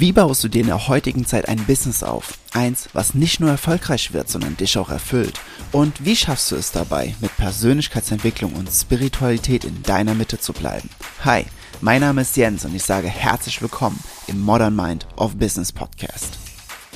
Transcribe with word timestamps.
Wie 0.00 0.12
baust 0.12 0.42
du 0.42 0.48
dir 0.48 0.62
in 0.62 0.68
der 0.68 0.88
heutigen 0.88 1.26
Zeit 1.26 1.46
ein 1.46 1.62
Business 1.66 2.02
auf? 2.02 2.38
Eins, 2.54 2.88
was 2.94 3.12
nicht 3.12 3.38
nur 3.38 3.50
erfolgreich 3.50 4.14
wird, 4.14 4.30
sondern 4.30 4.56
dich 4.56 4.78
auch 4.78 4.88
erfüllt. 4.88 5.38
Und 5.72 6.06
wie 6.06 6.16
schaffst 6.16 6.50
du 6.50 6.56
es 6.56 6.72
dabei, 6.72 7.14
mit 7.20 7.36
Persönlichkeitsentwicklung 7.36 8.54
und 8.54 8.70
Spiritualität 8.70 9.66
in 9.66 9.82
deiner 9.82 10.14
Mitte 10.14 10.38
zu 10.38 10.54
bleiben? 10.54 10.88
Hi, 11.22 11.44
mein 11.82 12.00
Name 12.00 12.22
ist 12.22 12.34
Jens 12.34 12.64
und 12.64 12.74
ich 12.74 12.82
sage 12.82 13.08
herzlich 13.08 13.60
willkommen 13.60 14.02
im 14.26 14.40
Modern 14.40 14.74
Mind 14.74 15.06
of 15.18 15.36
Business 15.36 15.70
Podcast. 15.70 16.38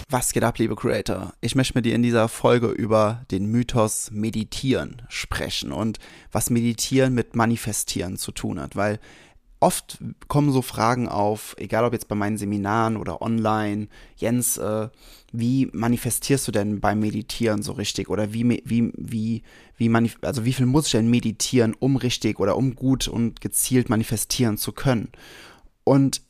Was 0.09 0.32
geht 0.32 0.43
ab, 0.43 0.57
liebe 0.57 0.75
Creator? 0.75 1.34
Ich 1.43 1.55
möchte 1.55 1.75
mit 1.75 1.84
dir 1.84 1.95
in 1.95 2.02
dieser 2.02 2.29
Folge 2.29 2.68
über 2.68 3.27
den 3.30 3.45
Mythos 3.45 4.12
Meditieren 4.12 5.02
sprechen 5.11 5.73
und 5.73 5.98
was 6.32 6.48
Meditieren 6.48 7.12
mit 7.12 7.36
Manifestieren 7.36 8.16
zu 8.16 8.32
tun 8.32 8.59
hat, 8.59 8.77
weil 8.77 8.98
oft 9.61 9.98
kommen 10.29 10.52
so 10.52 10.62
Fragen 10.62 11.09
auf, 11.09 11.55
egal 11.59 11.84
ob 11.84 11.93
jetzt 11.93 12.09
bei 12.09 12.14
meinen 12.14 12.37
Seminaren 12.37 12.96
oder 12.96 13.23
online, 13.23 13.88
Jens, 14.16 14.59
äh, 14.59 14.88
wie 15.33 15.69
manifestierst 15.73 16.46
du 16.46 16.52
denn 16.52 16.80
beim 16.80 17.01
Meditieren 17.01 17.62
so 17.62 17.73
richtig? 17.73 18.09
Oder 18.09 18.32
wie, 18.32 18.62
wie, 18.65 18.93
wie, 18.95 19.43
wie 19.77 20.10
also 20.23 20.45
wie 20.45 20.52
viel 20.52 20.66
muss 20.66 20.87
ich 20.87 20.93
denn 20.93 21.09
meditieren, 21.09 21.74
um 21.79 21.96
richtig 21.96 22.38
oder 22.41 22.56
um 22.56 22.74
gut 22.74 23.09
und 23.09 23.41
gezielt 23.41 23.88
manifestieren 23.88 24.59
zu 24.59 24.73
können? 24.73 25.09
Und 25.82 26.23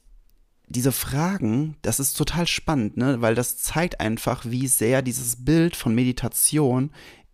diese 0.68 0.92
Fragen, 0.92 1.76
das 1.82 2.00
ist 2.00 2.14
total 2.14 2.46
spannend, 2.46 2.96
ne? 2.96 3.20
weil 3.20 3.34
das 3.34 3.58
zeigt 3.58 4.00
einfach, 4.00 4.44
wie 4.46 4.66
sehr 4.66 5.02
dieses 5.02 5.44
Bild 5.44 5.76
von 5.76 5.94
Meditation 5.94 6.90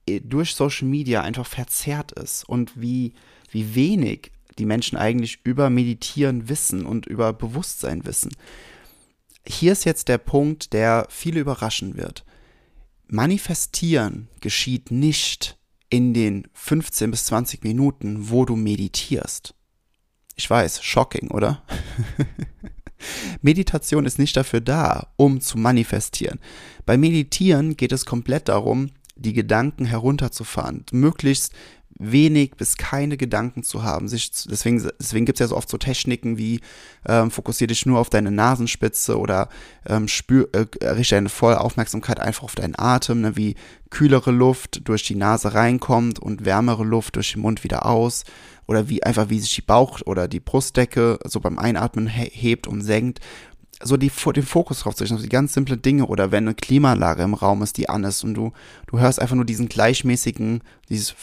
äh, 0.07 0.21
durch 0.21 0.55
Social 0.55 0.89
Media 0.89 1.23
einfach 1.23 1.47
verzerrt 1.47 2.13
ist 2.13 2.49
und 2.49 2.81
wie, 2.81 3.15
wie 3.51 3.75
wenig 3.75 4.33
die 4.61 4.67
Menschen 4.67 4.99
eigentlich 4.99 5.41
über 5.43 5.71
Meditieren 5.71 6.49
wissen 6.49 6.87
und 6.87 7.07
über 7.07 7.33
Bewusstsein 7.33 8.05
wissen. 8.05 8.31
Hier 9.47 9.73
ist 9.73 9.85
jetzt 9.85 10.09
der 10.09 10.19
Punkt, 10.19 10.73
der 10.75 11.07
viele 11.09 11.41
überraschen 11.41 11.97
wird. 11.97 12.25
Manifestieren 13.09 14.29
geschieht 14.41 14.91
nicht 14.91 15.59
in 15.89 16.15
den 16.15 16.47
15 16.53 17.11
bis 17.11 17.25
20 17.25 17.65
Minuten, 17.65 18.31
wo 18.31 18.45
du 18.45 18.55
meditierst. 18.55 19.55
Ich 20.37 20.49
weiß, 20.49 20.83
shocking, 20.83 21.31
oder? 21.31 21.65
Meditation 23.43 24.05
ist 24.05 24.19
nicht 24.19 24.37
dafür 24.37 24.61
da, 24.61 25.13
um 25.17 25.41
zu 25.41 25.59
manifestieren. 25.59 26.39
Bei 26.85 26.99
Meditieren 26.99 27.77
geht 27.77 27.93
es 27.93 28.05
komplett 28.05 28.49
darum, 28.49 28.91
die 29.17 29.33
Gedanken 29.33 29.87
herunterzufahren, 29.87 30.85
möglichst 30.93 31.53
wenig 32.01 32.53
bis 32.57 32.77
keine 32.77 33.17
Gedanken 33.17 33.63
zu 33.63 33.83
haben. 33.83 34.09
Sich, 34.09 34.31
deswegen 34.49 34.91
deswegen 34.99 35.27
gibt 35.27 35.37
es 35.39 35.41
ja 35.41 35.49
so 35.49 35.57
oft 35.57 35.69
so 35.69 35.77
Techniken 35.77 36.39
wie 36.39 36.61
ähm, 37.07 37.31
fokussiere 37.31 37.69
dich 37.69 37.85
nur 37.85 37.99
auf 37.99 38.11
deine 38.11 38.31
Nasenspitze 38.31 39.19
oder 39.19 39.49
ähm, 39.87 40.09
spür, 40.09 40.49
äh, 40.53 40.87
richte 40.89 41.15
deine 41.15 41.29
volle 41.29 41.61
Aufmerksamkeit 41.61 42.19
einfach 42.19 42.45
auf 42.45 42.55
deinen 42.55 42.79
Atem, 42.79 43.21
ne, 43.21 43.37
wie 43.37 43.55
kühlere 43.91 44.31
Luft 44.31 44.89
durch 44.89 45.03
die 45.03 45.15
Nase 45.15 45.55
reinkommt 45.55 46.19
und 46.19 46.45
wärmere 46.45 46.85
Luft 46.85 47.17
durch 47.17 47.33
den 47.33 47.43
Mund 47.43 47.65
wieder 47.65 47.85
aus 47.85 48.25
oder 48.67 48.89
wie 48.89 49.03
einfach 49.03 49.29
wie 49.29 49.41
sich 49.41 49.55
die 49.55 49.63
Bauch- 49.63 50.01
oder 50.07 50.29
die 50.29 50.41
Brustdecke 50.41 51.19
so 51.25 51.41
beim 51.41 51.59
Einatmen 51.59 52.07
hebt 52.07 52.67
und 52.67 52.83
senkt 52.83 53.21
so 53.83 53.97
die, 53.97 54.11
den 54.35 54.43
Fokus 54.43 54.81
drauf 54.81 54.95
zu 54.95 55.05
richten, 55.05 55.15
also 55.15 55.25
die 55.25 55.31
ganz 55.31 55.55
simple 55.55 55.77
Dinge 55.77 56.07
oder 56.07 56.31
wenn 56.31 56.45
eine 56.45 56.55
Klimaanlage 56.55 57.23
im 57.23 57.35
Raum 57.35 57.63
ist, 57.63 57.77
die 57.79 57.89
an 57.89 58.05
ist 58.05 58.25
und 58.25 58.35
du, 58.35 58.53
du 58.87 58.99
hörst 58.99 59.21
einfach 59.21 59.37
nur 59.37 59.45
diesen 59.45 59.69
gleichmäßigen, 59.69 60.63
dieses 60.89 61.15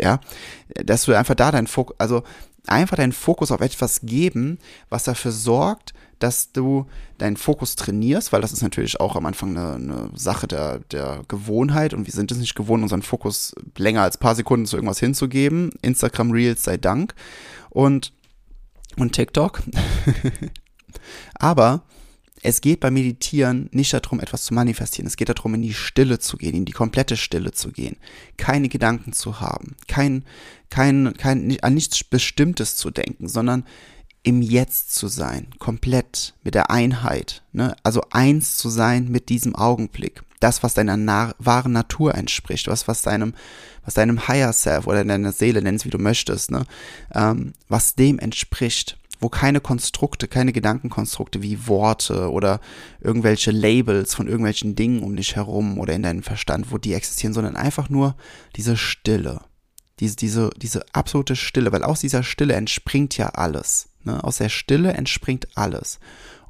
ja, 0.00 0.20
dass 0.84 1.04
du 1.04 1.16
einfach 1.16 1.34
da 1.34 1.50
deinen 1.52 1.66
Fokus, 1.66 1.96
also 1.98 2.22
einfach 2.66 2.96
deinen 2.96 3.12
Fokus 3.12 3.50
auf 3.50 3.60
etwas 3.60 4.00
geben, 4.02 4.58
was 4.88 5.04
dafür 5.04 5.32
sorgt, 5.32 5.94
dass 6.18 6.52
du 6.52 6.86
deinen 7.18 7.36
Fokus 7.36 7.74
trainierst, 7.74 8.32
weil 8.32 8.40
das 8.40 8.52
ist 8.52 8.62
natürlich 8.62 9.00
auch 9.00 9.16
am 9.16 9.26
Anfang 9.26 9.56
eine, 9.56 9.74
eine 9.74 10.10
Sache 10.14 10.46
der, 10.46 10.78
der 10.90 11.22
Gewohnheit 11.26 11.94
und 11.94 12.06
wir 12.06 12.12
sind 12.12 12.30
es 12.30 12.38
nicht 12.38 12.54
gewohnt, 12.54 12.82
unseren 12.82 13.02
Fokus 13.02 13.54
länger 13.76 14.02
als 14.02 14.18
paar 14.18 14.36
Sekunden 14.36 14.66
zu 14.66 14.76
irgendwas 14.76 15.00
hinzugeben. 15.00 15.70
Instagram 15.82 16.30
Reels 16.30 16.62
sei 16.62 16.76
Dank. 16.76 17.14
Und 17.70 18.12
und 18.96 19.12
TikTok. 19.12 19.62
Aber 21.34 21.84
es 22.42 22.60
geht 22.60 22.80
beim 22.80 22.94
Meditieren 22.94 23.68
nicht 23.72 23.92
darum, 23.94 24.20
etwas 24.20 24.44
zu 24.44 24.54
manifestieren. 24.54 25.06
Es 25.06 25.16
geht 25.16 25.28
darum, 25.28 25.54
in 25.54 25.62
die 25.62 25.74
Stille 25.74 26.18
zu 26.18 26.36
gehen, 26.36 26.54
in 26.54 26.64
die 26.64 26.72
komplette 26.72 27.16
Stille 27.16 27.52
zu 27.52 27.70
gehen. 27.70 27.96
Keine 28.36 28.68
Gedanken 28.68 29.12
zu 29.12 29.40
haben, 29.40 29.76
kein, 29.86 30.24
kein, 30.68 31.14
kein, 31.16 31.58
an 31.60 31.74
nichts 31.74 32.02
Bestimmtes 32.02 32.74
zu 32.76 32.90
denken, 32.90 33.28
sondern 33.28 33.64
im 34.22 34.40
Jetzt 34.40 34.94
zu 34.94 35.08
sein, 35.08 35.48
komplett 35.58 36.34
mit 36.44 36.54
der 36.54 36.70
Einheit, 36.70 37.42
ne? 37.52 37.74
also 37.82 38.02
eins 38.10 38.56
zu 38.56 38.68
sein 38.68 39.08
mit 39.08 39.28
diesem 39.28 39.54
Augenblick. 39.54 40.22
Das, 40.38 40.62
was 40.62 40.74
deiner 40.74 40.96
na 40.96 41.34
wahren 41.38 41.72
Natur 41.72 42.14
entspricht, 42.14 42.66
was, 42.66 42.88
was 42.88 43.02
deinem, 43.02 43.34
was 43.84 43.94
deinem 43.94 44.26
Higher 44.26 44.52
Self 44.52 44.86
oder 44.86 45.04
deiner 45.04 45.32
Seele, 45.32 45.62
nenn 45.62 45.82
wie 45.84 45.90
du 45.90 45.98
möchtest, 45.98 46.50
ne? 46.50 46.64
Ähm, 47.14 47.52
was 47.68 47.94
dem 47.94 48.18
entspricht, 48.18 48.98
wo 49.20 49.28
keine 49.28 49.60
Konstrukte, 49.60 50.26
keine 50.26 50.52
Gedankenkonstrukte 50.52 51.42
wie 51.42 51.68
Worte 51.68 52.30
oder 52.32 52.60
irgendwelche 53.00 53.52
Labels 53.52 54.14
von 54.14 54.26
irgendwelchen 54.26 54.74
Dingen 54.74 55.04
um 55.04 55.14
dich 55.14 55.36
herum 55.36 55.78
oder 55.78 55.94
in 55.94 56.02
deinem 56.02 56.24
Verstand, 56.24 56.72
wo 56.72 56.78
die 56.78 56.94
existieren, 56.94 57.34
sondern 57.34 57.54
einfach 57.54 57.88
nur 57.88 58.16
diese 58.56 58.76
Stille. 58.76 59.42
Diese, 60.00 60.16
diese, 60.16 60.50
diese 60.56 60.84
absolute 60.92 61.36
Stille, 61.36 61.70
weil 61.70 61.84
aus 61.84 62.00
dieser 62.00 62.24
Stille 62.24 62.54
entspringt 62.54 63.16
ja 63.16 63.28
alles. 63.28 63.91
Ne? 64.04 64.22
Aus 64.22 64.38
der 64.38 64.48
Stille 64.48 64.92
entspringt 64.92 65.48
alles. 65.54 65.98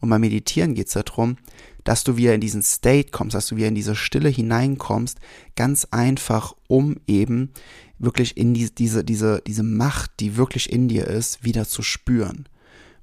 Und 0.00 0.10
beim 0.10 0.20
Meditieren 0.20 0.74
geht 0.74 0.88
es 0.88 0.94
darum, 0.94 1.36
dass 1.84 2.04
du 2.04 2.16
wieder 2.16 2.34
in 2.34 2.40
diesen 2.40 2.62
State 2.62 3.10
kommst, 3.10 3.34
dass 3.34 3.48
du 3.48 3.56
wieder 3.56 3.68
in 3.68 3.74
diese 3.74 3.94
Stille 3.94 4.28
hineinkommst, 4.28 5.18
ganz 5.56 5.86
einfach, 5.90 6.54
um 6.68 6.96
eben 7.06 7.50
wirklich 7.98 8.36
in 8.36 8.54
die, 8.54 8.72
diese, 8.74 9.04
diese, 9.04 9.42
diese 9.46 9.62
Macht, 9.62 10.12
die 10.20 10.36
wirklich 10.36 10.72
in 10.72 10.88
dir 10.88 11.06
ist, 11.06 11.44
wieder 11.44 11.66
zu 11.66 11.82
spüren. 11.82 12.48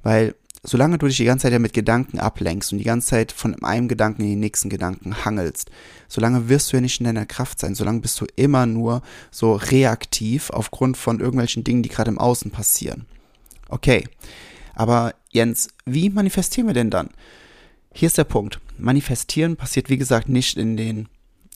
Weil 0.04 0.36
solange 0.64 0.98
du 0.98 1.08
dich 1.08 1.18
die 1.18 1.26
ganze 1.26 1.44
Zeit 1.44 1.54
ja 1.54 1.60
mit 1.60 1.74
Gedanken 1.74 2.20
ablenkst 2.20 2.72
und 2.72 2.80
die 2.80 2.86
ganze 2.86 3.10
Zeit 3.10 3.32
von 3.32 3.62
einem 3.64 3.88
Gedanken 3.88 4.24
in 4.24 4.30
den 4.30 4.40
nächsten 4.40 4.70
Gedanken 4.70 5.26
hangelst, 5.26 5.72
solange 6.08 6.50
wirst 6.50 6.72
du 6.72 6.78
ja 6.78 6.82
nicht 6.82 7.00
in 7.00 7.06
deiner 7.06 7.26
Kraft 7.26 7.60
sein, 7.60 7.76
solange 7.76 8.02
bist 8.02 8.20
du 8.20 8.26
immer 8.36 8.66
nur 8.66 9.02
so 9.32 9.54
reaktiv 9.54 10.50
aufgrund 10.50 10.98
von 10.98 11.20
irgendwelchen 11.20 11.64
Dingen, 11.64 11.84
die 11.84 11.90
gerade 11.90 12.12
im 12.12 12.20
Außen 12.20 12.52
passieren. 12.52 13.06
Okay, 13.70 14.04
aber 14.76 15.14
Jens, 15.32 15.70
wie 15.86 16.10
manifestieren 16.10 16.68
wir 16.68 16.74
denn 16.74 16.90
dann? 16.90 17.10
Hier 17.94 18.08
ist 18.08 18.18
der 18.18 18.24
Punkt. 18.24 18.60
Manifestieren 18.78 19.56
passiert, 19.56 19.90
wie 19.90 19.98
gesagt, 19.98 20.30
nicht 20.30 20.58
in 20.58 20.78
den, 20.78 21.08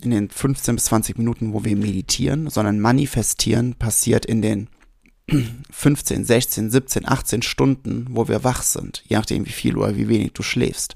in 0.01 0.11
den 0.11 0.29
15 0.29 0.75
bis 0.75 0.85
20 0.85 1.17
Minuten, 1.17 1.53
wo 1.53 1.63
wir 1.63 1.75
meditieren, 1.75 2.49
sondern 2.49 2.79
manifestieren 2.79 3.75
passiert 3.75 4.25
in 4.25 4.41
den 4.41 4.69
15, 5.71 6.25
16, 6.25 6.69
17, 6.69 7.07
18 7.07 7.41
Stunden, 7.41 8.07
wo 8.09 8.27
wir 8.27 8.43
wach 8.43 8.61
sind, 8.61 9.03
je 9.07 9.15
nachdem, 9.15 9.45
wie 9.45 9.51
viel 9.51 9.77
oder 9.77 9.95
wie 9.95 10.09
wenig 10.09 10.33
du 10.33 10.43
schläfst. 10.43 10.95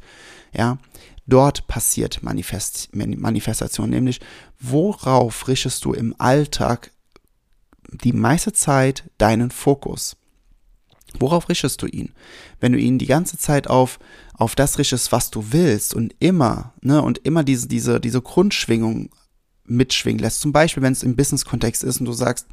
Ja, 0.54 0.78
dort 1.26 1.68
passiert 1.68 2.24
Manifest, 2.24 2.90
Manifestation, 2.94 3.90
nämlich 3.90 4.20
worauf 4.60 5.48
richtest 5.48 5.86
du 5.86 5.94
im 5.94 6.14
Alltag 6.18 6.92
die 7.90 8.14
meiste 8.14 8.52
Zeit 8.54 9.10
deinen 9.18 9.50
Fokus? 9.52 10.18
Worauf 11.20 11.50
richtest 11.50 11.82
du 11.82 11.88
ihn? 11.88 12.12
Wenn 12.60 12.74
du 12.74 12.80
ihn 12.80 13.00
die 13.00 13.06
ganze 13.06 13.38
Zeit 13.38 13.68
auf, 13.68 14.00
auf 14.34 14.56
das 14.56 14.78
richtest, 14.78 15.12
was 15.12 15.32
du 15.32 15.52
willst 15.52 15.94
und 15.94 16.14
immer, 16.20 16.74
ne, 16.82 17.02
und 17.02 17.20
immer 17.20 17.44
diese, 17.44 17.68
diese, 17.68 18.00
diese 18.00 18.22
Grundschwingung 18.22 19.10
mitschwingen 19.66 20.20
lässt. 20.20 20.42
Zum 20.42 20.52
Beispiel, 20.52 20.84
wenn 20.84 20.94
es 20.94 21.04
im 21.04 21.16
Business-Kontext 21.16 21.84
ist 21.84 22.00
und 22.00 22.06
du 22.06 22.14
sagst, 22.14 22.48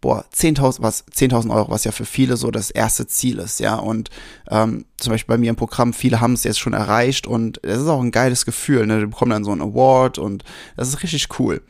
boah, 0.00 0.24
10.000 0.34 0.82
was 0.82 1.06
10.000 1.06 1.54
Euro, 1.54 1.70
was 1.70 1.84
ja 1.84 1.92
für 1.92 2.04
viele 2.04 2.36
so 2.36 2.50
das 2.50 2.70
erste 2.70 3.06
Ziel 3.06 3.38
ist, 3.38 3.60
ja. 3.60 3.76
Und 3.76 4.10
ähm, 4.50 4.84
zum 4.98 5.12
Beispiel 5.12 5.34
bei 5.34 5.38
mir 5.38 5.50
im 5.50 5.56
Programm, 5.56 5.92
viele 5.92 6.20
haben 6.20 6.34
es 6.34 6.44
jetzt 6.44 6.58
schon 6.58 6.74
erreicht 6.74 7.26
und 7.26 7.64
es 7.64 7.80
ist 7.80 7.88
auch 7.88 8.02
ein 8.02 8.10
geiles 8.10 8.44
Gefühl, 8.44 8.86
ne? 8.86 9.00
Die 9.00 9.06
bekommen 9.06 9.30
dann 9.30 9.44
so 9.44 9.52
einen 9.52 9.62
Award 9.62 10.18
und 10.18 10.44
das 10.76 10.88
ist 10.88 11.02
richtig 11.02 11.38
cool. 11.38 11.62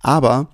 Aber 0.00 0.48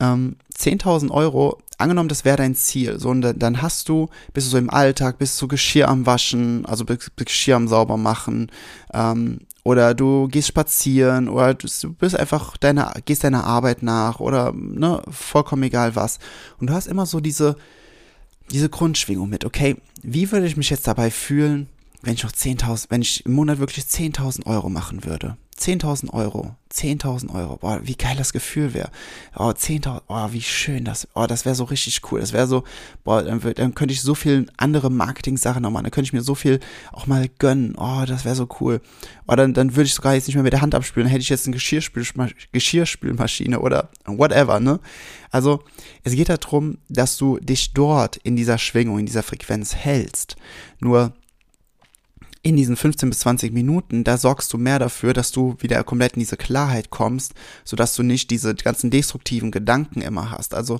ähm, 0.00 0.36
10.000 0.54 1.10
Euro, 1.10 1.58
angenommen, 1.78 2.08
das 2.08 2.24
wäre 2.24 2.36
dein 2.36 2.54
Ziel, 2.54 2.98
so 2.98 3.10
und 3.10 3.22
dann 3.22 3.62
hast 3.62 3.88
du, 3.88 4.08
bist 4.32 4.46
du 4.46 4.50
so 4.50 4.58
im 4.58 4.70
Alltag, 4.70 5.18
bist 5.18 5.40
du 5.40 5.48
Geschirr 5.48 5.88
am 5.88 6.06
Waschen, 6.06 6.64
also 6.66 6.84
Geschirr 7.16 7.56
am 7.56 7.68
sauber 7.68 7.96
machen, 7.96 8.50
ähm, 8.92 9.40
oder 9.66 9.94
du 9.94 10.28
gehst 10.28 10.48
spazieren 10.48 11.28
oder 11.28 11.54
du 11.54 11.92
bist 11.94 12.16
einfach 12.16 12.56
deine, 12.56 12.92
gehst 13.04 13.24
deiner 13.24 13.44
Arbeit 13.44 13.82
nach 13.82 14.20
oder 14.20 14.52
ne, 14.52 15.02
vollkommen 15.10 15.64
egal 15.64 15.96
was. 15.96 16.20
Und 16.60 16.70
du 16.70 16.72
hast 16.72 16.86
immer 16.86 17.04
so 17.04 17.18
diese, 17.18 17.56
diese 18.52 18.68
Grundschwingung 18.68 19.28
mit, 19.28 19.44
okay, 19.44 19.76
wie 20.02 20.30
würde 20.30 20.46
ich 20.46 20.56
mich 20.56 20.70
jetzt 20.70 20.86
dabei 20.86 21.10
fühlen, 21.10 21.68
wenn 22.06 22.14
ich 22.14 22.22
noch 22.22 22.32
10.000, 22.32 22.86
wenn 22.88 23.02
ich 23.02 23.26
im 23.26 23.32
Monat 23.32 23.58
wirklich 23.58 23.84
10.000 23.84 24.46
Euro 24.46 24.68
machen 24.68 25.04
würde? 25.04 25.36
10.000 25.58 26.12
Euro, 26.12 26.54
10.000 26.70 27.34
Euro, 27.34 27.56
boah, 27.56 27.80
wie 27.82 27.94
geil 27.94 28.14
das 28.18 28.34
Gefühl 28.34 28.74
wäre. 28.74 28.90
Oh, 29.34 29.48
10.000, 29.48 30.02
oh, 30.06 30.28
wie 30.32 30.42
schön 30.42 30.84
das, 30.84 31.08
oh, 31.14 31.26
das 31.26 31.46
wäre 31.46 31.54
so 31.54 31.64
richtig 31.64 32.00
cool. 32.10 32.20
Das 32.20 32.34
wäre 32.34 32.46
so, 32.46 32.62
boah, 33.04 33.22
dann, 33.22 33.40
dann 33.40 33.74
könnte 33.74 33.94
ich 33.94 34.02
so 34.02 34.14
viel 34.14 34.46
andere 34.58 34.90
Marketing-Sachen 34.90 35.62
noch 35.62 35.70
machen, 35.70 35.84
dann 35.84 35.92
könnte 35.92 36.08
ich 36.08 36.12
mir 36.12 36.20
so 36.20 36.34
viel 36.34 36.60
auch 36.92 37.06
mal 37.06 37.28
gönnen. 37.38 37.74
Oh, 37.78 38.04
das 38.06 38.26
wäre 38.26 38.34
so 38.34 38.46
cool. 38.60 38.82
Oh, 39.26 39.34
dann, 39.34 39.54
dann 39.54 39.74
würde 39.74 39.86
ich 39.86 39.94
sogar 39.94 40.14
jetzt 40.14 40.26
nicht 40.26 40.36
mehr 40.36 40.44
mit 40.44 40.52
der 40.52 40.60
Hand 40.60 40.74
abspülen, 40.74 41.06
dann 41.06 41.12
hätte 41.12 41.22
ich 41.22 41.30
jetzt 41.30 41.46
eine 41.46 41.54
Geschirrspül 41.54 42.04
Geschirrspülmaschine 42.52 43.58
oder 43.58 43.88
whatever, 44.04 44.60
ne? 44.60 44.78
Also, 45.30 45.64
es 46.04 46.12
geht 46.12 46.28
darum, 46.28 46.78
dass 46.88 47.16
du 47.16 47.38
dich 47.38 47.72
dort 47.72 48.16
in 48.18 48.36
dieser 48.36 48.58
Schwingung, 48.58 48.98
in 48.98 49.06
dieser 49.06 49.22
Frequenz 49.22 49.74
hältst. 49.74 50.36
Nur, 50.80 51.14
in 52.46 52.54
diesen 52.54 52.76
15 52.76 53.10
bis 53.10 53.18
20 53.20 53.52
Minuten, 53.52 54.04
da 54.04 54.16
sorgst 54.16 54.52
du 54.52 54.58
mehr 54.58 54.78
dafür, 54.78 55.12
dass 55.12 55.32
du 55.32 55.56
wieder 55.58 55.82
komplett 55.82 56.12
in 56.12 56.20
diese 56.20 56.36
Klarheit 56.36 56.90
kommst, 56.90 57.34
sodass 57.64 57.96
du 57.96 58.04
nicht 58.04 58.30
diese 58.30 58.54
ganzen 58.54 58.88
destruktiven 58.88 59.50
Gedanken 59.50 60.00
immer 60.00 60.30
hast. 60.30 60.54
Also 60.54 60.78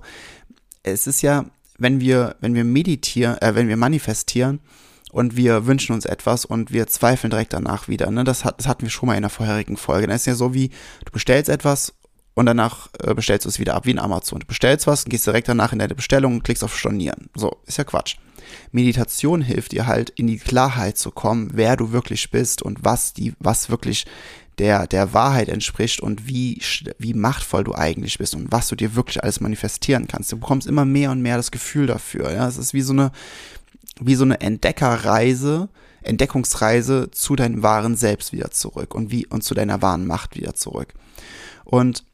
es 0.85 1.09
ist 1.09 1.23
ja, 1.23 1.45
wenn 1.77 1.99
wir, 1.99 2.37
wenn 2.41 2.55
wir 2.55 2.63
meditieren, 2.63 3.37
äh, 3.43 3.57
wenn 3.57 3.67
wir 3.67 3.77
manifestieren 3.77 4.61
und 5.11 5.37
wir 5.37 5.67
wünschen 5.67 5.93
uns 5.93 6.05
etwas 6.05 6.45
und 6.45 6.73
wir 6.73 6.87
zweifeln 6.87 7.33
direkt 7.33 7.53
danach 7.53 7.89
wieder, 7.89 8.13
ne? 8.13 8.23
Das, 8.23 8.45
hat, 8.45 8.61
das 8.61 8.69
hatten 8.69 8.83
wir 8.83 8.91
schon 8.91 9.09
mal 9.09 9.17
in 9.17 9.23
der 9.23 9.31
vorherigen 9.31 9.77
Folge. 9.77 10.07
Das 10.07 10.21
ist 10.21 10.27
ja 10.27 10.37
so 10.37 10.55
wie, 10.55 10.69
du 11.05 11.11
bestellst 11.11 11.49
etwas 11.49 11.95
und 12.37 12.45
danach 12.45 12.89
äh, 13.03 13.15
bestellst 13.15 13.47
du 13.47 13.49
es 13.49 13.59
wieder 13.59 13.75
ab, 13.75 13.87
wie 13.87 13.93
in 13.93 13.99
Amazon. 13.99 14.41
Du 14.41 14.47
bestellst 14.47 14.87
was 14.87 15.05
und 15.05 15.11
gehst 15.11 15.27
direkt 15.27 15.49
danach 15.49 15.73
in 15.73 15.79
deine 15.79 15.95
Bestellung 15.95 16.35
und 16.35 16.45
klickst 16.45 16.63
auf 16.63 16.79
Stornieren. 16.79 17.31
So, 17.35 17.57
ist 17.67 17.79
ja 17.79 17.85
Quatsch. 17.85 18.17
Meditation 18.73 19.41
hilft 19.41 19.73
dir 19.73 19.87
halt 19.87 20.11
in 20.11 20.27
die 20.27 20.39
Klarheit 20.39 20.99
zu 20.99 21.11
kommen, 21.11 21.51
wer 21.55 21.77
du 21.77 21.93
wirklich 21.93 22.31
bist 22.31 22.61
und 22.61 22.85
was 22.85 23.15
die, 23.15 23.33
was 23.41 23.71
wirklich 23.71 24.05
der, 24.59 24.87
der 24.87 25.15
Wahrheit 25.15 25.49
entspricht 25.49 26.01
und 26.01 26.29
wie, 26.29 26.61
wie 26.99 27.15
machtvoll 27.15 27.65
du 27.65 27.75
eigentlich 27.75 28.19
bist 28.19 28.35
und 28.35 28.53
was 28.53 28.69
du 28.69 28.77
dir 28.77 28.95
wirklich 28.95 29.23
alles 29.23 29.41
manifestieren 29.41 30.07
kannst. 30.07 30.31
Du 30.31 30.39
bekommst 30.39 30.69
immer 30.69 30.85
mehr 30.85 31.13
und 31.13 31.23
mehr 31.23 31.39
das 31.39 31.51
Gefühl 31.51 31.87
dafür. 31.87 32.31
Ja, 32.33 32.47
es 32.47 32.59
ist 32.59 32.75
wie 32.75 32.83
so 32.83 32.93
eine, 32.93 33.13
wie 33.99 34.15
so 34.15 34.25
eine 34.25 34.43
Entdeckerreise, 34.43 35.71
Entdeckungsreise 36.03 37.11
zu 37.11 37.35
deinem 37.35 37.63
wahren 37.63 37.97
Selbst 37.97 38.35
wieder 38.35 38.51
zurück 38.51 38.95
und 38.95 39.11
wie, 39.11 39.27
und 39.27 39.43
zu 39.43 39.55
deiner 39.55 39.81
wahren 39.81 40.07
Macht 40.07 40.37
wieder 40.37 40.55
zurück. 40.55 40.93
Und 41.65 42.05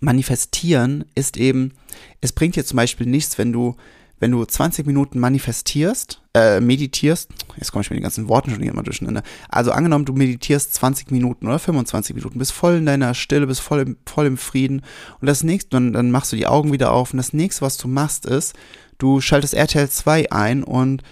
manifestieren 0.00 1.04
ist 1.14 1.36
eben, 1.36 1.72
es 2.20 2.32
bringt 2.32 2.56
dir 2.56 2.64
zum 2.64 2.76
Beispiel 2.76 3.06
nichts, 3.06 3.38
wenn 3.38 3.52
du 3.52 3.76
wenn 4.20 4.32
du 4.32 4.44
20 4.44 4.86
Minuten 4.86 5.20
manifestierst, 5.20 6.20
äh, 6.34 6.60
meditierst, 6.60 7.30
jetzt 7.56 7.72
komme 7.72 7.82
ich 7.82 7.90
mit 7.90 7.98
den 7.98 8.02
ganzen 8.02 8.28
Worten 8.28 8.50
schon 8.50 8.62
immer 8.62 8.82
durcheinander. 8.82 9.22
Also 9.48 9.70
angenommen, 9.70 10.04
du 10.04 10.12
meditierst 10.12 10.74
20 10.74 11.10
Minuten 11.10 11.46
oder 11.46 11.58
25 11.58 12.16
Minuten, 12.16 12.38
bist 12.38 12.52
voll 12.52 12.76
in 12.76 12.86
deiner 12.86 13.14
Stille, 13.14 13.46
bist 13.46 13.60
voll 13.60 13.80
im, 13.80 13.96
voll 14.06 14.26
im 14.26 14.36
Frieden 14.36 14.82
und 15.20 15.26
das 15.26 15.44
nächste, 15.44 15.70
dann, 15.70 15.92
dann 15.92 16.10
machst 16.10 16.32
du 16.32 16.36
die 16.36 16.46
Augen 16.46 16.72
wieder 16.72 16.92
auf 16.92 17.12
und 17.12 17.18
das 17.18 17.32
nächste, 17.32 17.62
was 17.62 17.76
du 17.76 17.88
machst, 17.88 18.26
ist, 18.26 18.54
du 18.98 19.20
schaltest 19.20 19.54
RTL 19.54 19.88
2 19.88 20.32
ein 20.32 20.64
und 20.64 21.02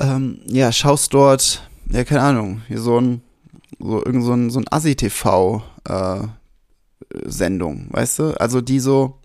ähm, 0.00 0.40
ja, 0.46 0.70
schaust 0.70 1.14
dort, 1.14 1.62
ja, 1.90 2.04
keine 2.04 2.22
Ahnung, 2.22 2.62
hier 2.68 2.80
so 2.80 3.00
ein, 3.00 3.22
so 3.78 4.04
irgend 4.04 4.24
so 4.24 4.34
ein, 4.34 4.50
so 4.50 4.60
ein 4.60 4.66
Assi-TV 4.70 5.62
äh, 5.88 6.20
Sendung, 7.24 7.88
weißt 7.90 8.18
du? 8.18 8.40
Also 8.40 8.60
die 8.60 8.80
so, 8.80 9.20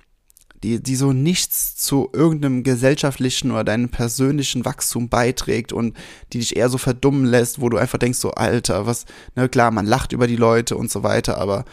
die, 0.64 0.82
die 0.82 0.96
so 0.96 1.12
nichts 1.12 1.76
zu 1.76 2.10
irgendeinem 2.14 2.64
gesellschaftlichen 2.64 3.52
oder 3.52 3.64
deinem 3.64 3.90
persönlichen 3.90 4.66
Wachstum 4.66 5.10
beiträgt 5.10 5.74
und 5.74 5.96
die 6.32 6.40
dich 6.40 6.56
eher 6.56 6.70
so 6.70 6.78
verdummen 6.78 7.26
lässt, 7.26 7.60
wo 7.60 7.70
du 7.70 7.78
einfach 7.78 8.00
denkst, 8.00 8.20
so, 8.20 8.32
Alter, 8.32 8.86
was, 8.86 9.06
ne, 9.36 9.50
klar, 9.50 9.72
man 9.72 9.86
lacht 9.86 10.14
über 10.14 10.28
die 10.28 10.38
Leute 10.38 10.78
und 10.78 10.90
so 10.90 11.04
weiter, 11.04 11.38
aber 11.38 11.66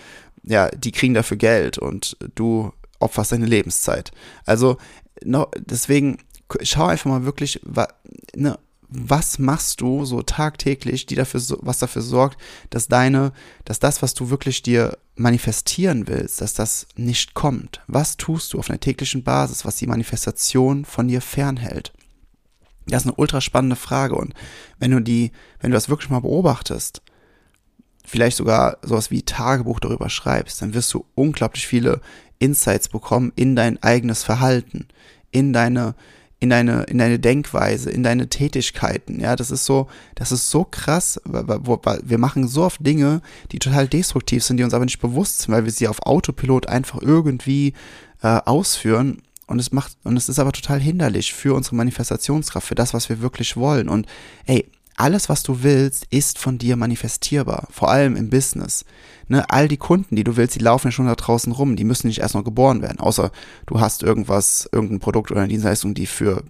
ja, 0.42 0.68
die 0.70 0.92
kriegen 0.92 1.14
dafür 1.14 1.36
Geld 1.36 1.78
und 1.78 2.16
du 2.34 2.72
opferst 2.98 3.32
deine 3.32 3.46
Lebenszeit. 3.46 4.10
Also, 4.44 4.76
no, 5.24 5.48
deswegen, 5.56 6.18
schau 6.62 6.86
einfach 6.86 7.10
mal 7.10 7.24
wirklich, 7.24 7.60
ne, 8.34 8.58
was 8.90 9.38
machst 9.38 9.80
du 9.80 10.04
so 10.04 10.22
tagtäglich, 10.22 11.06
die 11.06 11.14
dafür, 11.14 11.40
was 11.60 11.78
dafür 11.78 12.02
sorgt, 12.02 12.40
dass 12.70 12.88
deine, 12.88 13.32
dass 13.64 13.78
das, 13.78 14.02
was 14.02 14.14
du 14.14 14.30
wirklich 14.30 14.62
dir 14.62 14.98
manifestieren 15.14 16.08
willst, 16.08 16.40
dass 16.40 16.54
das 16.54 16.88
nicht 16.96 17.34
kommt? 17.34 17.80
Was 17.86 18.16
tust 18.16 18.52
du 18.52 18.58
auf 18.58 18.68
einer 18.68 18.80
täglichen 18.80 19.22
Basis, 19.22 19.64
was 19.64 19.76
die 19.76 19.86
Manifestation 19.86 20.84
von 20.84 21.06
dir 21.06 21.20
fernhält? 21.20 21.92
Das 22.86 23.02
ist 23.02 23.08
eine 23.08 23.16
ultra 23.16 23.40
spannende 23.40 23.76
Frage 23.76 24.16
und 24.16 24.34
wenn 24.78 24.90
du 24.90 25.00
die, 25.00 25.30
wenn 25.60 25.70
du 25.70 25.76
das 25.76 25.88
wirklich 25.88 26.10
mal 26.10 26.20
beobachtest, 26.20 27.02
vielleicht 28.04 28.38
sogar 28.38 28.78
sowas 28.82 29.12
wie 29.12 29.22
Tagebuch 29.22 29.78
darüber 29.78 30.10
schreibst, 30.10 30.60
dann 30.62 30.74
wirst 30.74 30.92
du 30.92 31.04
unglaublich 31.14 31.66
viele 31.66 32.00
Insights 32.40 32.88
bekommen 32.88 33.32
in 33.36 33.54
dein 33.54 33.80
eigenes 33.82 34.24
Verhalten, 34.24 34.88
in 35.30 35.52
deine, 35.52 35.94
in 36.40 36.48
deine, 36.48 36.84
in 36.84 36.96
deine 36.96 37.18
Denkweise, 37.18 37.90
in 37.90 38.02
deine 38.02 38.28
Tätigkeiten. 38.28 39.20
Ja, 39.20 39.36
das 39.36 39.50
ist 39.50 39.66
so, 39.66 39.88
das 40.14 40.32
ist 40.32 40.50
so 40.50 40.64
krass. 40.64 41.20
Wir 41.24 42.18
machen 42.18 42.48
so 42.48 42.64
oft 42.64 42.84
Dinge, 42.84 43.20
die 43.52 43.58
total 43.58 43.86
destruktiv 43.86 44.42
sind, 44.42 44.56
die 44.56 44.64
uns 44.64 44.74
aber 44.74 44.86
nicht 44.86 45.00
bewusst 45.00 45.40
sind, 45.40 45.54
weil 45.54 45.66
wir 45.66 45.72
sie 45.72 45.86
auf 45.86 46.06
Autopilot 46.06 46.66
einfach 46.66 47.00
irgendwie 47.02 47.74
äh, 48.22 48.40
ausführen. 48.44 49.22
Und 49.46 49.58
es 49.58 49.72
macht, 49.72 49.96
und 50.04 50.16
es 50.16 50.28
ist 50.28 50.38
aber 50.38 50.52
total 50.52 50.80
hinderlich 50.80 51.34
für 51.34 51.54
unsere 51.54 51.76
Manifestationskraft, 51.76 52.66
für 52.66 52.74
das, 52.74 52.94
was 52.94 53.08
wir 53.08 53.20
wirklich 53.20 53.56
wollen. 53.56 53.88
Und 53.88 54.06
ey, 54.46 54.66
alles, 55.00 55.28
was 55.30 55.42
du 55.42 55.62
willst, 55.62 56.06
ist 56.10 56.38
von 56.38 56.58
dir 56.58 56.76
manifestierbar. 56.76 57.68
Vor 57.70 57.90
allem 57.90 58.16
im 58.16 58.28
Business. 58.28 58.84
Ne, 59.28 59.48
all 59.48 59.66
die 59.66 59.78
Kunden, 59.78 60.14
die 60.14 60.24
du 60.24 60.36
willst, 60.36 60.56
die 60.56 60.60
laufen 60.60 60.88
ja 60.88 60.92
schon 60.92 61.06
da 61.06 61.14
draußen 61.14 61.52
rum. 61.52 61.76
Die 61.76 61.84
müssen 61.84 62.08
nicht 62.08 62.20
erst 62.20 62.34
noch 62.34 62.44
geboren 62.44 62.82
werden. 62.82 63.00
Außer 63.00 63.32
du 63.66 63.80
hast 63.80 64.02
irgendwas, 64.02 64.68
irgendein 64.72 65.00
Produkt 65.00 65.30
oder 65.30 65.40
eine 65.40 65.48
Dienstleistung, 65.48 65.94
die 65.94 66.06
für 66.06 66.44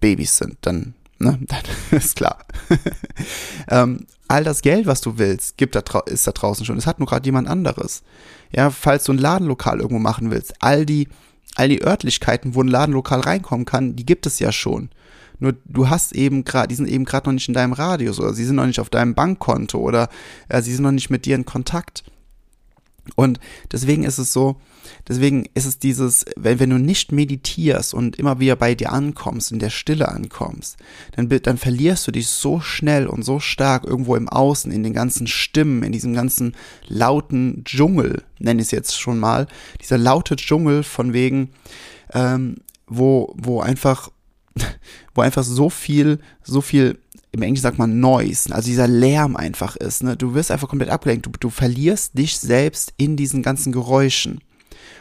Babys 0.00 0.38
sind. 0.38 0.58
Dann, 0.62 0.94
ne, 1.18 1.38
dann 1.46 1.62
ist 1.90 2.14
klar. 2.14 2.38
ähm, 3.68 4.06
all 4.28 4.44
das 4.44 4.62
Geld, 4.62 4.86
was 4.86 5.00
du 5.00 5.18
willst, 5.18 5.56
gibt 5.56 5.74
da, 5.74 5.82
ist 6.06 6.26
da 6.26 6.32
draußen 6.32 6.64
schon. 6.64 6.78
Es 6.78 6.86
hat 6.86 7.00
nur 7.00 7.08
gerade 7.08 7.26
jemand 7.26 7.48
anderes. 7.48 8.02
Ja, 8.52 8.70
falls 8.70 9.04
du 9.04 9.12
ein 9.12 9.18
Ladenlokal 9.18 9.80
irgendwo 9.80 9.98
machen 10.00 10.30
willst, 10.30 10.54
all 10.60 10.86
die, 10.86 11.08
all 11.56 11.68
die 11.68 11.82
Örtlichkeiten, 11.82 12.54
wo 12.54 12.62
ein 12.62 12.68
Ladenlokal 12.68 13.20
reinkommen 13.20 13.66
kann, 13.66 13.96
die 13.96 14.06
gibt 14.06 14.26
es 14.26 14.38
ja 14.38 14.52
schon. 14.52 14.90
Nur 15.40 15.54
du 15.64 15.88
hast 15.88 16.12
eben 16.12 16.44
gerade, 16.44 16.68
die 16.68 16.74
sind 16.74 16.88
eben 16.88 17.04
gerade 17.04 17.28
noch 17.28 17.34
nicht 17.34 17.48
in 17.48 17.54
deinem 17.54 17.72
Radius 17.72 18.20
oder 18.20 18.34
sie 18.34 18.44
sind 18.44 18.56
noch 18.56 18.66
nicht 18.66 18.80
auf 18.80 18.90
deinem 18.90 19.14
Bankkonto 19.14 19.78
oder 19.78 20.08
äh, 20.48 20.62
sie 20.62 20.72
sind 20.72 20.82
noch 20.82 20.92
nicht 20.92 21.10
mit 21.10 21.24
dir 21.24 21.34
in 21.34 21.44
Kontakt. 21.44 22.04
Und 23.16 23.40
deswegen 23.72 24.04
ist 24.04 24.18
es 24.18 24.32
so, 24.32 24.60
deswegen 25.08 25.46
ist 25.54 25.66
es 25.66 25.78
dieses, 25.78 26.24
wenn, 26.36 26.60
wenn 26.60 26.70
du 26.70 26.78
nicht 26.78 27.12
meditierst 27.12 27.94
und 27.94 28.16
immer 28.16 28.40
wieder 28.40 28.56
bei 28.56 28.74
dir 28.74 28.92
ankommst, 28.92 29.52
in 29.52 29.58
der 29.58 29.70
Stille 29.70 30.08
ankommst, 30.08 30.76
dann, 31.16 31.28
dann 31.28 31.58
verlierst 31.58 32.06
du 32.06 32.12
dich 32.12 32.28
so 32.28 32.60
schnell 32.60 33.06
und 33.06 33.24
so 33.24 33.40
stark 33.40 33.84
irgendwo 33.84 34.16
im 34.16 34.28
Außen, 34.28 34.70
in 34.70 34.82
den 34.82 34.92
ganzen 34.92 35.26
Stimmen, 35.26 35.82
in 35.82 35.92
diesem 35.92 36.14
ganzen 36.14 36.54
lauten 36.86 37.64
Dschungel, 37.64 38.22
nenne 38.38 38.60
ich 38.60 38.68
es 38.68 38.72
jetzt 38.72 39.00
schon 39.00 39.18
mal, 39.18 39.46
dieser 39.80 39.98
laute 39.98 40.36
Dschungel 40.36 40.82
von 40.82 41.12
wegen, 41.12 41.50
ähm, 42.12 42.56
wo, 42.86 43.34
wo 43.36 43.60
einfach 43.60 44.10
wo 45.14 45.20
einfach 45.20 45.44
so 45.44 45.70
viel, 45.70 46.18
so 46.42 46.60
viel, 46.60 46.98
im 47.32 47.42
Englischen 47.42 47.62
sagt 47.62 47.78
man 47.78 48.00
Noise, 48.00 48.54
also 48.54 48.66
dieser 48.66 48.88
Lärm 48.88 49.36
einfach 49.36 49.76
ist. 49.76 50.02
Ne? 50.02 50.16
Du 50.16 50.34
wirst 50.34 50.50
einfach 50.50 50.68
komplett 50.68 50.90
abgelenkt. 50.90 51.26
Du, 51.26 51.30
du 51.38 51.50
verlierst 51.50 52.18
dich 52.18 52.38
selbst 52.38 52.92
in 52.96 53.16
diesen 53.16 53.42
ganzen 53.42 53.72
Geräuschen. 53.72 54.40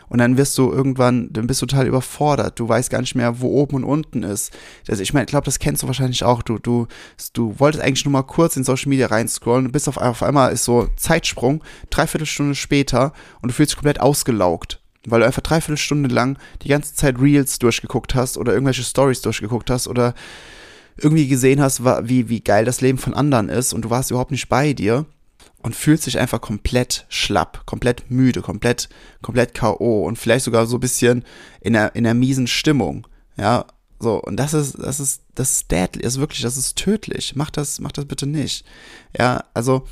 Und 0.10 0.18
dann 0.18 0.38
wirst 0.38 0.58
du 0.58 0.72
irgendwann, 0.72 1.32
dann 1.32 1.46
bist 1.46 1.62
du 1.62 1.68
total 1.68 1.88
überfordert. 1.88 2.60
Du 2.60 2.68
weißt 2.68 2.90
gar 2.90 3.02
nicht 3.02 3.14
mehr, 3.14 3.42
wo 3.42 3.50
oben 3.50 3.76
und 3.76 3.84
unten 3.84 4.24
ist. 4.24 4.52
Also 4.88 5.04
ich 5.04 5.14
meine, 5.14 5.26
ich 5.26 5.30
glaube, 5.30 5.46
das 5.46 5.60
kennst 5.60 5.84
du 5.84 5.88
wahrscheinlich 5.88 6.24
auch. 6.24 6.42
Du, 6.42 6.58
du, 6.58 6.88
du 7.34 7.60
wolltest 7.60 7.84
eigentlich 7.84 8.06
nur 8.06 8.12
mal 8.12 8.24
kurz 8.24 8.58
in 8.58 8.64
Social 8.64 8.90
Media 8.90 9.08
reinscrollen 9.08 9.72
bist 9.72 9.88
auf, 9.88 9.98
auf 9.98 10.24
einmal 10.24 10.52
ist 10.52 10.66
so 10.66 10.88
Zeitsprung, 10.96 11.64
dreiviertel 11.92 12.26
Stunde 12.26 12.56
später 12.56 13.14
und 13.42 13.50
du 13.50 13.54
fühlst 13.54 13.72
dich 13.72 13.78
komplett 13.78 14.02
ausgelaugt 14.02 14.82
weil 15.06 15.22
du 15.22 15.26
einfach 15.26 15.42
dreiviertel 15.42 15.78
Stunde 15.78 16.14
lang 16.14 16.38
die 16.62 16.68
ganze 16.68 16.94
Zeit 16.94 17.20
Reels 17.20 17.60
durchgeguckt 17.60 18.16
hast 18.16 18.38
oder 18.38 18.54
irgendwelche 18.54 18.84
Stories 18.84 19.22
durchgeguckt 19.22 19.70
hast 19.70 19.88
oder 19.88 20.14
irgendwie 20.98 21.28
gesehen 21.28 21.62
hast, 21.62 21.84
wie, 21.84 22.30
wie 22.30 22.42
geil 22.42 22.66
das 22.66 22.82
Leben 22.82 22.98
von 22.98 23.14
anderen 23.14 23.50
ist 23.50 23.74
und 23.74 23.84
du 23.84 23.90
warst 23.90 24.12
überhaupt 24.12 24.32
nicht 24.32 24.50
bei 24.50 24.74
dir 24.74 25.06
und 25.62 25.76
fühlst 25.76 26.06
dich 26.06 26.20
einfach 26.20 26.42
komplett 26.42 27.06
schlapp, 27.10 27.66
komplett 27.66 28.10
müde, 28.10 28.42
komplett, 28.42 28.90
komplett 29.22 29.54
K.O. 29.54 30.06
und 30.06 30.18
vielleicht 30.18 30.46
sogar 30.46 30.66
so 30.66 30.78
ein 30.78 30.82
bisschen 30.82 31.24
in 31.62 31.74
der, 31.74 31.96
in 31.96 32.04
der 32.04 32.14
miesen 32.14 32.48
Stimmung. 32.48 33.08
Ja, 33.38 33.66
so, 34.00 34.22
und 34.22 34.38
das 34.38 34.54
ist, 34.54 34.78
das 34.80 35.00
ist, 35.00 35.24
das 35.36 35.52
ist 35.52 35.72
deadly, 35.72 36.04
ist 36.04 36.20
wirklich, 36.20 36.42
das 36.42 36.58
ist 36.58 36.78
tödlich. 36.78 37.36
Mach 37.36 37.50
das, 37.50 37.80
mach 37.80 37.92
das 37.92 38.06
bitte 38.06 38.26
nicht. 38.26 38.66
Ja, 39.18 39.44
also, 39.54 39.86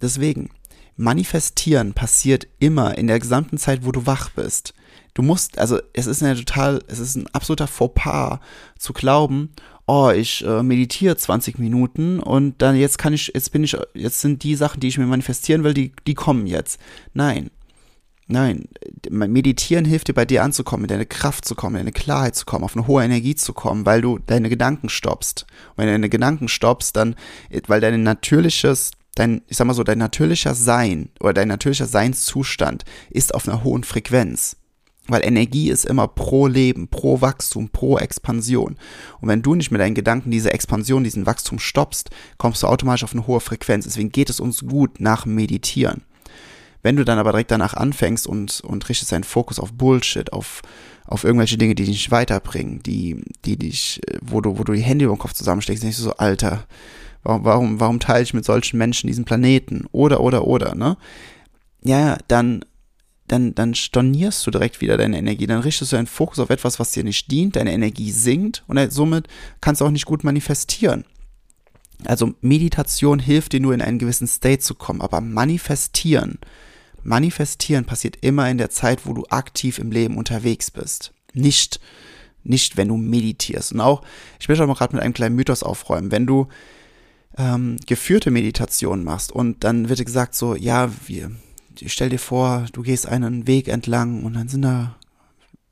deswegen, 0.00 0.50
Manifestieren 1.02 1.94
passiert 1.94 2.46
immer 2.60 2.96
in 2.96 3.08
der 3.08 3.18
gesamten 3.18 3.58
Zeit, 3.58 3.84
wo 3.84 3.90
du 3.90 4.06
wach 4.06 4.30
bist. 4.30 4.72
Du 5.14 5.22
musst, 5.22 5.58
also 5.58 5.80
es 5.92 6.06
ist 6.06 6.22
eine 6.22 6.36
total, 6.36 6.80
es 6.86 7.00
ist 7.00 7.16
ein 7.16 7.26
absoluter 7.32 7.66
Fauxpas 7.66 8.38
zu 8.78 8.92
glauben, 8.92 9.50
oh, 9.86 10.10
ich 10.10 10.46
äh, 10.46 10.62
meditiere 10.62 11.16
20 11.16 11.58
Minuten 11.58 12.20
und 12.20 12.62
dann 12.62 12.76
jetzt 12.76 12.98
kann 12.98 13.12
ich, 13.12 13.32
jetzt 13.34 13.50
bin 13.50 13.64
ich, 13.64 13.76
jetzt 13.94 14.20
sind 14.20 14.44
die 14.44 14.54
Sachen, 14.54 14.78
die 14.78 14.88
ich 14.88 14.96
mir 14.96 15.06
manifestieren 15.06 15.64
will, 15.64 15.74
die, 15.74 15.92
die 16.06 16.14
kommen 16.14 16.46
jetzt. 16.46 16.80
Nein. 17.12 17.50
Nein, 18.28 18.68
meditieren 19.10 19.84
hilft 19.84 20.08
dir 20.08 20.14
bei 20.14 20.24
dir 20.24 20.44
anzukommen, 20.44 20.84
in 20.84 20.88
deine 20.88 21.04
Kraft 21.04 21.44
zu 21.44 21.56
kommen, 21.56 21.74
in 21.74 21.80
deine 21.80 21.92
Klarheit 21.92 22.36
zu 22.36 22.46
kommen, 22.46 22.64
auf 22.64 22.76
eine 22.76 22.86
hohe 22.86 23.02
Energie 23.02 23.34
zu 23.34 23.52
kommen, 23.52 23.84
weil 23.84 24.00
du 24.00 24.20
deine 24.20 24.48
Gedanken 24.48 24.88
stoppst. 24.88 25.46
Und 25.70 25.78
wenn 25.78 25.86
du 25.88 25.92
deine 25.92 26.08
Gedanken 26.08 26.48
stoppst, 26.48 26.94
dann, 26.96 27.16
weil 27.66 27.80
dein 27.80 28.04
natürliches, 28.04 28.92
dein, 29.14 29.42
ich 29.48 29.56
sag 29.56 29.66
mal 29.66 29.74
so, 29.74 29.84
dein 29.84 29.98
natürlicher 29.98 30.54
Sein 30.54 31.10
oder 31.20 31.34
dein 31.34 31.48
natürlicher 31.48 31.86
Seinszustand 31.86 32.84
ist 33.10 33.34
auf 33.34 33.48
einer 33.48 33.64
hohen 33.64 33.84
Frequenz. 33.84 34.56
Weil 35.08 35.24
Energie 35.24 35.68
ist 35.68 35.84
immer 35.84 36.06
pro 36.06 36.46
Leben, 36.46 36.86
pro 36.86 37.20
Wachstum, 37.20 37.70
pro 37.70 37.98
Expansion. 37.98 38.76
Und 39.20 39.28
wenn 39.28 39.42
du 39.42 39.56
nicht 39.56 39.72
mit 39.72 39.80
deinen 39.80 39.96
Gedanken 39.96 40.30
diese 40.30 40.52
Expansion, 40.52 41.02
diesen 41.02 41.26
Wachstum 41.26 41.58
stoppst, 41.58 42.10
kommst 42.38 42.62
du 42.62 42.68
automatisch 42.68 43.02
auf 43.02 43.12
eine 43.12 43.26
hohe 43.26 43.40
Frequenz. 43.40 43.84
Deswegen 43.84 44.12
geht 44.12 44.30
es 44.30 44.38
uns 44.38 44.64
gut 44.64 45.00
nach 45.00 45.26
Meditieren. 45.26 46.02
Wenn 46.82 46.96
du 46.96 47.04
dann 47.04 47.18
aber 47.18 47.32
direkt 47.32 47.50
danach 47.50 47.74
anfängst 47.74 48.26
und, 48.26 48.60
und 48.60 48.88
richtest 48.88 49.12
deinen 49.12 49.24
Fokus 49.24 49.58
auf 49.58 49.72
Bullshit, 49.72 50.32
auf, 50.32 50.62
auf 51.12 51.24
irgendwelche 51.24 51.58
Dinge, 51.58 51.74
die 51.74 51.84
dich 51.84 51.92
nicht 51.92 52.10
weiterbringen, 52.10 52.82
die, 52.82 53.22
die 53.44 53.58
dich, 53.58 54.00
wo 54.22 54.40
du, 54.40 54.58
wo 54.58 54.64
du 54.64 54.72
die 54.72 54.80
Hände 54.80 55.04
über 55.04 55.14
den 55.14 55.20
Kopf 55.20 55.34
zusammensteckst, 55.34 55.84
du 55.84 55.92
so, 55.92 56.14
Alter, 56.14 56.66
warum, 57.22 57.44
warum, 57.44 57.80
warum 57.80 58.00
teile 58.00 58.22
ich 58.22 58.34
mit 58.34 58.46
solchen 58.46 58.78
Menschen 58.78 59.08
diesen 59.08 59.26
Planeten? 59.26 59.84
Oder, 59.92 60.20
oder, 60.20 60.46
oder, 60.46 60.74
ne? 60.74 60.96
Ja, 61.84 62.16
dann, 62.28 62.64
dann, 63.28 63.54
dann 63.54 63.74
stornierst 63.74 64.46
du 64.46 64.50
direkt 64.50 64.80
wieder 64.80 64.96
deine 64.96 65.18
Energie. 65.18 65.46
Dann 65.46 65.60
richtest 65.60 65.92
du 65.92 65.96
deinen 65.96 66.06
Fokus 66.06 66.38
auf 66.38 66.50
etwas, 66.50 66.80
was 66.80 66.92
dir 66.92 67.04
nicht 67.04 67.30
dient, 67.30 67.56
deine 67.56 67.72
Energie 67.72 68.10
sinkt 68.10 68.64
und 68.66 68.92
somit 68.92 69.28
kannst 69.60 69.80
du 69.80 69.84
auch 69.84 69.90
nicht 69.90 70.06
gut 70.06 70.24
manifestieren. 70.24 71.04
Also 72.04 72.34
Meditation 72.40 73.18
hilft 73.18 73.52
dir 73.52 73.60
nur 73.60 73.74
in 73.74 73.82
einen 73.82 73.98
gewissen 73.98 74.26
State 74.26 74.60
zu 74.60 74.74
kommen, 74.74 75.02
aber 75.02 75.20
manifestieren 75.20 76.38
Manifestieren 77.02 77.84
passiert 77.84 78.16
immer 78.20 78.48
in 78.50 78.58
der 78.58 78.70
Zeit, 78.70 79.06
wo 79.06 79.12
du 79.12 79.24
aktiv 79.28 79.78
im 79.78 79.90
Leben 79.90 80.16
unterwegs 80.16 80.70
bist. 80.70 81.12
Nicht, 81.34 81.80
nicht 82.44 82.76
wenn 82.76 82.88
du 82.88 82.96
meditierst. 82.96 83.72
Und 83.72 83.80
auch, 83.80 84.02
ich 84.40 84.48
will 84.48 84.56
schon 84.56 84.68
mal 84.68 84.74
gerade 84.74 84.94
mit 84.94 85.02
einem 85.02 85.14
kleinen 85.14 85.36
Mythos 85.36 85.62
aufräumen. 85.62 86.10
Wenn 86.10 86.26
du 86.26 86.48
ähm, 87.36 87.76
geführte 87.86 88.30
Meditation 88.30 89.04
machst 89.04 89.32
und 89.32 89.64
dann 89.64 89.88
wird 89.88 89.98
dir 89.98 90.04
gesagt 90.04 90.34
so, 90.34 90.54
ja, 90.54 90.90
wir, 91.06 91.30
stell 91.86 92.10
dir 92.10 92.18
vor, 92.18 92.66
du 92.72 92.82
gehst 92.82 93.06
einen 93.06 93.46
Weg 93.46 93.68
entlang 93.68 94.24
und 94.24 94.34
dann 94.34 94.48
sind 94.48 94.62
da 94.62 94.96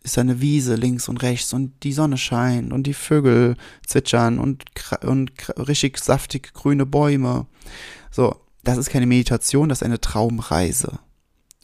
ist 0.03 0.19
eine 0.19 0.41
Wiese 0.41 0.77
links 0.77 1.09
und 1.09 1.19
rechts 1.19 1.53
und 1.53 1.73
die 1.83 1.93
Sonne 1.93 2.17
scheint 2.17 2.73
und 2.73 2.87
die 2.87 2.95
Vögel 2.95 3.57
zwitschern 3.87 4.39
und, 4.39 4.65
und 5.03 5.33
richtig 5.59 5.99
saftig 5.99 6.55
grüne 6.55 6.87
Bäume. 6.87 7.47
So, 8.11 8.37
das 8.65 8.79
ist 8.79 8.91
keine 8.91 9.07
Meditation, 9.07 9.69
das 9.69 9.83
ist 9.83 9.87
eine 9.87 10.01
Traumreise. 10.01 11.01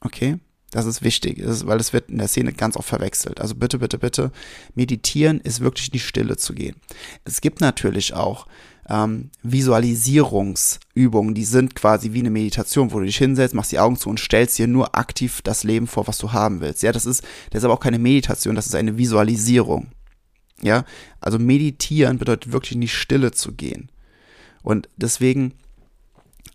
Okay? 0.07 0.39
Das 0.71 0.87
ist 0.87 1.03
wichtig, 1.03 1.43
weil 1.65 1.81
es 1.81 1.93
wird 1.93 2.11
in 2.11 2.19
der 2.19 2.29
Szene 2.29 2.53
ganz 2.53 2.77
oft 2.77 2.89
verwechselt. 2.89 3.41
Also 3.41 3.55
bitte, 3.55 3.79
bitte, 3.79 3.99
bitte, 3.99 4.33
meditieren 4.75 5.41
ist 5.41 5.61
wirklich 5.61 5.89
in 5.89 5.93
die 5.93 6.01
Stille 6.01 6.37
zu 6.37 6.55
gehen. 6.55 6.77
Es 7.25 7.41
gibt 7.41 7.61
natürlich 7.61 8.15
auch 8.15 8.47
ähm, 8.89 9.31
Visualisierungsübungen, 9.43 11.35
die 11.35 11.45
sind 11.45 11.75
quasi 11.75 12.13
wie 12.13 12.21
eine 12.21 12.31
Meditation, 12.31 12.93
wo 12.93 12.99
du 12.99 13.07
dich 13.07 13.17
hinsetzt, 13.17 13.55
machst 13.55 13.73
die 13.73 13.79
Augen 13.79 13.97
zu 13.97 14.11
und 14.11 14.21
stellst 14.21 14.59
dir 14.59 14.67
nur 14.67 14.97
aktiv 14.97 15.41
das 15.43 15.65
Leben 15.65 15.87
vor, 15.87 16.07
was 16.09 16.19
du 16.19 16.33
haben 16.33 16.61
willst. 16.61 16.83
Ja, 16.83 16.93
das 16.93 17.07
ist, 17.07 17.23
das 17.51 17.61
ist 17.61 17.65
aber 17.65 17.75
auch 17.75 17.81
keine 17.81 17.99
Meditation, 17.99 18.55
das 18.55 18.67
ist 18.67 18.75
eine 18.75 18.99
Visualisierung. 18.99 19.89
Ja, 20.63 20.85
also 21.21 21.39
meditieren 21.39 22.19
bedeutet 22.19 22.53
wirklich 22.53 22.73
in 22.73 22.81
die 22.81 22.89
Stille 22.89 23.31
zu 23.31 23.53
gehen. 23.53 23.91
Und 24.63 24.89
deswegen 24.97 25.55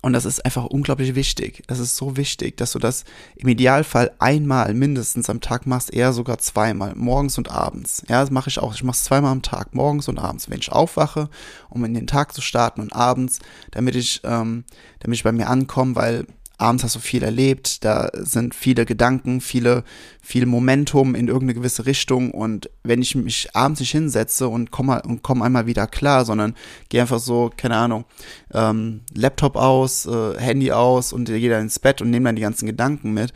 und 0.01 0.13
das 0.13 0.25
ist 0.25 0.43
einfach 0.43 0.65
unglaublich 0.65 1.13
wichtig. 1.13 1.63
Das 1.67 1.79
ist 1.79 1.95
so 1.95 2.17
wichtig, 2.17 2.57
dass 2.57 2.71
du 2.71 2.79
das 2.79 3.03
im 3.35 3.47
Idealfall 3.47 4.11
einmal 4.17 4.73
mindestens 4.73 5.29
am 5.29 5.41
Tag 5.41 5.67
machst, 5.67 5.93
eher 5.93 6.11
sogar 6.11 6.39
zweimal, 6.39 6.93
morgens 6.95 7.37
und 7.37 7.51
abends. 7.51 8.03
Ja, 8.09 8.21
das 8.21 8.31
mache 8.31 8.49
ich 8.49 8.57
auch. 8.57 8.73
Ich 8.73 8.83
mache 8.83 8.95
es 8.95 9.03
zweimal 9.03 9.31
am 9.31 9.43
Tag, 9.43 9.75
morgens 9.75 10.07
und 10.07 10.17
abends, 10.17 10.49
wenn 10.49 10.59
ich 10.59 10.71
aufwache, 10.71 11.29
um 11.69 11.85
in 11.85 11.93
den 11.93 12.07
Tag 12.07 12.33
zu 12.33 12.41
starten 12.41 12.81
und 12.81 12.93
abends, 12.93 13.39
damit 13.69 13.95
ich, 13.95 14.21
ähm, 14.23 14.63
damit 14.99 15.17
ich 15.17 15.23
bei 15.23 15.31
mir 15.31 15.47
ankomme, 15.47 15.95
weil 15.95 16.25
abends 16.61 16.83
hast 16.83 16.95
du 16.95 16.99
viel 16.99 17.23
erlebt, 17.23 17.83
da 17.83 18.09
sind 18.13 18.53
viele 18.53 18.85
Gedanken, 18.85 19.41
viele, 19.41 19.83
viel 20.21 20.45
Momentum 20.45 21.15
in 21.15 21.27
irgendeine 21.27 21.55
gewisse 21.55 21.85
Richtung 21.85 22.31
und 22.31 22.69
wenn 22.83 23.01
ich 23.01 23.15
mich 23.15 23.55
abends 23.55 23.79
nicht 23.79 23.91
hinsetze 23.91 24.47
und 24.47 24.71
komme 24.71 25.01
und 25.01 25.23
komm 25.23 25.41
einmal 25.41 25.65
wieder 25.65 25.87
klar, 25.87 26.23
sondern 26.23 26.55
gehe 26.89 27.01
einfach 27.01 27.19
so, 27.19 27.51
keine 27.55 27.75
Ahnung, 27.75 28.05
ähm, 28.53 29.01
Laptop 29.13 29.55
aus, 29.55 30.05
äh, 30.05 30.37
Handy 30.37 30.71
aus 30.71 31.13
und 31.13 31.25
gehe 31.25 31.49
dann 31.49 31.63
ins 31.63 31.79
Bett 31.79 32.01
und 32.01 32.09
nehme 32.09 32.29
dann 32.29 32.35
die 32.35 32.43
ganzen 32.43 32.67
Gedanken 32.67 33.13
mit, 33.13 33.33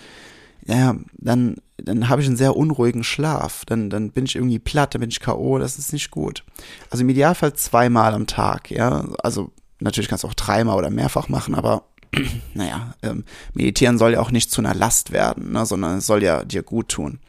ja, 0.67 0.95
dann, 1.17 1.57
dann 1.77 2.09
habe 2.09 2.21
ich 2.21 2.27
einen 2.27 2.37
sehr 2.37 2.55
unruhigen 2.55 3.03
Schlaf. 3.03 3.65
Dann, 3.65 3.89
dann 3.89 4.11
bin 4.11 4.25
ich 4.25 4.35
irgendwie 4.35 4.59
platt, 4.59 4.95
dann 4.95 5.01
bin 5.01 5.11
ich 5.11 5.19
K.O., 5.19 5.59
das 5.59 5.77
ist 5.77 5.93
nicht 5.93 6.09
gut. 6.09 6.43
Also 6.89 7.03
im 7.03 7.09
Idealfall 7.09 7.53
zweimal 7.53 8.13
am 8.13 8.25
Tag, 8.25 8.71
ja. 8.71 9.05
Also 9.21 9.51
natürlich 9.79 10.09
kannst 10.09 10.23
du 10.23 10.27
auch 10.27 10.33
dreimal 10.33 10.77
oder 10.77 10.89
mehrfach 10.89 11.29
machen, 11.29 11.53
aber 11.53 11.83
naja, 12.53 12.95
ähm, 13.01 13.23
meditieren 13.53 13.97
soll 13.97 14.13
ja 14.13 14.19
auch 14.19 14.31
nicht 14.31 14.51
zu 14.51 14.61
einer 14.61 14.75
Last 14.75 15.11
werden, 15.11 15.51
ne, 15.51 15.65
sondern 15.65 15.97
es 15.97 16.05
soll 16.05 16.23
ja 16.23 16.43
dir 16.43 16.63
gut 16.63 16.89
tun. 16.89 17.19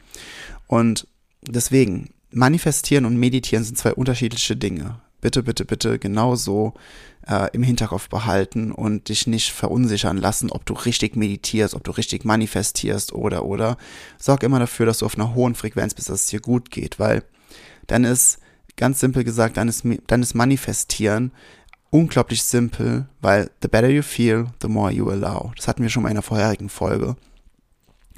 Und 0.67 1.07
deswegen, 1.43 2.11
manifestieren 2.31 3.05
und 3.05 3.17
meditieren 3.17 3.65
sind 3.65 3.79
zwei 3.79 3.95
unterschiedliche 3.95 4.57
Dinge. 4.57 5.01
Bitte, 5.21 5.43
bitte, 5.43 5.65
bitte 5.65 5.99
genauso 5.99 6.75
äh, 7.27 7.49
im 7.53 7.63
Hinterkopf 7.63 8.09
behalten 8.09 8.71
und 8.71 9.09
dich 9.09 9.27
nicht 9.27 9.53
verunsichern 9.53 10.19
lassen, 10.19 10.51
ob 10.51 10.67
du 10.67 10.75
richtig 10.75 11.17
meditierst, 11.17 11.75
ob 11.75 11.83
du 11.85 11.91
richtig 11.93 12.25
manifestierst 12.25 13.13
oder, 13.13 13.45
oder. 13.45 13.79
Sorg 14.19 14.43
immer 14.43 14.59
dafür, 14.59 14.87
dass 14.87 14.99
du 14.99 15.07
auf 15.07 15.17
einer 15.17 15.35
hohen 15.35 15.55
Frequenz 15.55 15.95
bist, 15.95 16.09
dass 16.09 16.23
es 16.23 16.27
dir 16.27 16.41
gut 16.41 16.71
geht, 16.71 16.99
weil 16.99 17.25
dann 17.87 18.05
ist, 18.05 18.39
ganz 18.77 19.01
simpel 19.01 19.25
gesagt, 19.25 19.57
dann 19.57 19.69
ist, 19.69 19.85
dann 20.07 20.23
ist 20.23 20.35
Manifestieren 20.35 21.33
unglaublich 21.97 22.43
simpel, 22.43 23.07
weil 23.23 23.51
the 23.63 23.69
better 23.69 23.89
you 23.89 24.03
feel, 24.03 24.49
the 24.61 24.69
more 24.69 24.93
you 24.93 25.09
allow. 25.11 25.53
Das 25.57 25.67
hatten 25.67 25.83
wir 25.83 25.89
schon 25.89 26.03
mal 26.03 26.11
in 26.11 26.17
einer 26.17 26.23
vorherigen 26.23 26.69
Folge. 26.69 27.17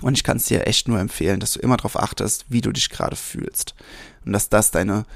Und 0.02 0.14
ich 0.14 0.24
kann 0.24 0.36
es 0.38 0.46
dir 0.46 0.66
echt 0.66 0.88
nur 0.88 0.98
empfehlen, 0.98 1.38
dass 1.38 1.52
du 1.52 1.60
immer 1.60 1.76
darauf 1.76 1.96
achtest, 1.96 2.46
wie 2.48 2.60
du 2.60 2.72
dich 2.72 2.90
gerade 2.90 3.14
fühlst. 3.14 3.74
Und 4.24 4.32
dass 4.32 4.48
das 4.48 4.72
deine, 4.72 5.06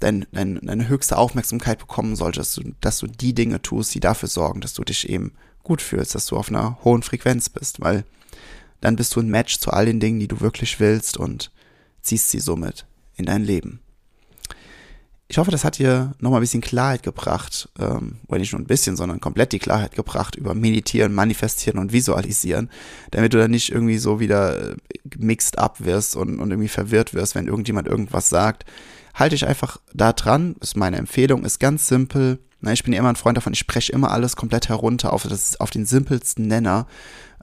dein, 0.00 0.26
dein, 0.32 0.58
deine 0.62 0.88
höchste 0.88 1.18
Aufmerksamkeit 1.18 1.78
bekommen 1.78 2.16
sollte, 2.16 2.40
dass 2.40 2.54
du, 2.54 2.62
dass 2.80 2.98
du 2.98 3.06
die 3.06 3.34
Dinge 3.34 3.60
tust, 3.60 3.94
die 3.94 4.00
dafür 4.00 4.30
sorgen, 4.30 4.62
dass 4.62 4.72
du 4.72 4.82
dich 4.82 5.08
eben 5.08 5.32
gut 5.62 5.82
fühlst, 5.82 6.14
dass 6.14 6.26
du 6.26 6.36
auf 6.36 6.48
einer 6.48 6.78
hohen 6.84 7.02
Frequenz 7.02 7.50
bist, 7.50 7.80
weil 7.80 8.04
dann 8.80 8.96
bist 8.96 9.14
du 9.14 9.20
ein 9.20 9.28
Match 9.28 9.58
zu 9.58 9.70
all 9.72 9.84
den 9.84 10.00
Dingen, 10.00 10.20
die 10.20 10.28
du 10.28 10.40
wirklich 10.40 10.80
willst 10.80 11.18
und 11.18 11.50
ziehst 12.00 12.30
sie 12.30 12.40
somit 12.40 12.86
in 13.16 13.26
dein 13.26 13.44
Leben 13.44 13.80
ich 15.28 15.38
hoffe, 15.38 15.50
das 15.50 15.64
hat 15.64 15.78
dir 15.78 16.14
nochmal 16.20 16.38
ein 16.40 16.42
bisschen 16.42 16.60
Klarheit 16.60 17.02
gebracht, 17.02 17.68
ähm, 17.80 18.18
oder 18.28 18.38
nicht 18.38 18.52
nur 18.52 18.60
ein 18.60 18.66
bisschen, 18.66 18.96
sondern 18.96 19.20
komplett 19.20 19.52
die 19.52 19.58
Klarheit 19.58 19.94
gebracht 19.94 20.36
über 20.36 20.54
Meditieren, 20.54 21.14
Manifestieren 21.14 21.80
und 21.80 21.92
Visualisieren, 21.92 22.70
damit 23.10 23.34
du 23.34 23.38
dann 23.38 23.50
nicht 23.50 23.70
irgendwie 23.70 23.98
so 23.98 24.20
wieder 24.20 24.72
äh, 24.72 24.76
mixed 25.18 25.58
up 25.58 25.84
wirst 25.84 26.14
und, 26.14 26.38
und 26.38 26.50
irgendwie 26.50 26.68
verwirrt 26.68 27.12
wirst, 27.12 27.34
wenn 27.34 27.48
irgendjemand 27.48 27.88
irgendwas 27.88 28.28
sagt. 28.28 28.66
Halte 29.14 29.34
dich 29.34 29.46
einfach 29.46 29.78
da 29.92 30.12
dran, 30.12 30.54
ist 30.60 30.76
meine 30.76 30.98
Empfehlung, 30.98 31.44
ist 31.44 31.58
ganz 31.58 31.88
simpel. 31.88 32.38
Na, 32.60 32.72
ich 32.72 32.84
bin 32.84 32.92
ja 32.92 33.00
immer 33.00 33.08
ein 33.08 33.16
Freund 33.16 33.36
davon, 33.36 33.52
ich 33.52 33.58
spreche 33.58 33.92
immer 33.92 34.12
alles 34.12 34.36
komplett 34.36 34.68
herunter 34.68 35.12
auf, 35.12 35.24
das, 35.24 35.58
auf 35.58 35.70
den 35.70 35.86
simpelsten 35.86 36.46
Nenner. 36.46 36.86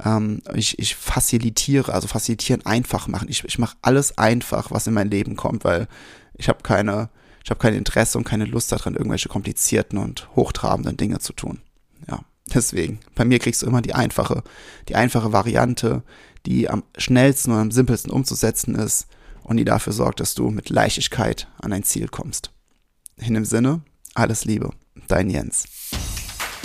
Ähm, 0.04 0.42
ich, 0.56 0.80
ich 0.80 0.96
facilitiere, 0.96 1.94
also 1.94 2.08
facilitieren 2.08 2.66
einfach 2.66 3.10
machen. 3.10 3.28
Ich, 3.30 3.44
ich 3.44 3.60
mache 3.60 3.76
alles 3.82 4.18
einfach, 4.18 4.72
was 4.72 4.88
in 4.88 4.94
mein 4.94 5.12
Leben 5.12 5.36
kommt, 5.36 5.66
weil 5.66 5.88
ich 6.36 6.48
habe 6.48 6.64
keine 6.64 7.10
ich 7.44 7.50
habe 7.50 7.60
kein 7.60 7.74
Interesse 7.74 8.18
und 8.18 8.24
keine 8.24 8.46
Lust 8.46 8.72
daran, 8.72 8.96
irgendwelche 8.96 9.30
komplizierten 9.30 9.98
und 9.98 10.30
hochtrabenden 10.36 10.96
Dinge 10.96 11.20
zu 11.20 11.34
tun. 11.34 11.60
Ja, 12.10 12.20
deswegen. 12.54 13.00
Bei 13.16 13.26
mir 13.26 13.40
kriegst 13.40 13.62
du 13.62 13.66
immer 13.66 13.82
die 13.82 13.94
einfache, 13.94 14.44
die 14.88 14.96
einfache 14.96 15.34
Variante, 15.34 16.04
die 16.46 16.70
am 16.70 16.84
schnellsten 16.98 17.52
und 17.52 17.60
am 17.60 17.72
simpelsten 17.72 18.12
umzusetzen 18.12 18.76
ist 18.76 19.08
und 19.44 19.58
die 19.58 19.66
dafür 19.66 19.94
sorgt, 19.94 20.22
dass 20.22 20.36
du 20.36 20.50
mit 20.50 20.70
Leichtigkeit 20.70 21.48
an 21.62 21.74
ein 21.74 21.84
Ziel 21.84 22.08
kommst. 22.08 22.52
In 23.18 23.34
dem 23.34 23.46
Sinne, 23.46 23.82
alles 24.16 24.46
Liebe, 24.46 24.72
dein 25.08 25.30
Jens. 25.30 25.66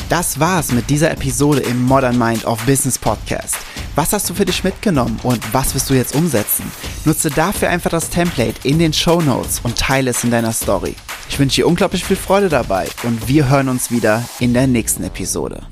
Das 0.09 0.41
war's 0.41 0.73
mit 0.73 0.89
dieser 0.89 1.11
Episode 1.11 1.61
im 1.61 1.83
Modern 1.83 2.17
Mind 2.19 2.45
of 2.45 2.65
Business 2.65 2.99
Podcast. 2.99 3.57
Was 3.99 4.13
hast 4.13 4.31
du 4.31 4.35
für 4.35 4.45
dich 4.45 4.63
mitgenommen 4.63 5.19
und 5.25 5.53
was 5.53 5.75
wirst 5.75 5.91
du 5.91 5.95
jetzt 5.95 6.15
umsetzen? 6.15 6.71
Nutze 7.05 7.31
dafür 7.31 7.69
einfach 7.69 7.91
das 7.91 8.11
Template 8.11 8.55
in 8.63 8.79
den 8.79 8.93
Show 8.93 9.21
Notes 9.21 9.59
und 9.65 9.77
teile 9.77 10.11
es 10.11 10.23
in 10.23 10.31
deiner 10.31 10.53
Story. 10.53 10.95
Ich 11.29 11.37
wünsche 11.41 11.57
dir 11.57 11.67
unglaublich 11.67 12.05
viel 12.05 12.15
Freude 12.15 12.49
dabei 12.49 12.87
und 13.03 13.27
wir 13.27 13.49
hören 13.51 13.69
uns 13.69 13.91
wieder 13.91 14.23
in 14.39 14.55
der 14.55 14.69
nächsten 14.69 15.03
Episode. 15.03 15.67